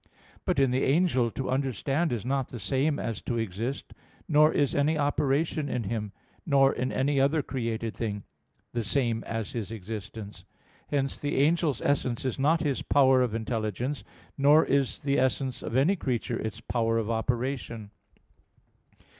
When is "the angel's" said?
11.19-11.83